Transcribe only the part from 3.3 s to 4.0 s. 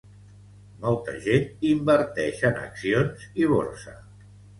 i borsa